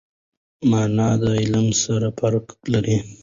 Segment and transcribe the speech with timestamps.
[0.69, 2.97] مانا د علم سره فرق لري.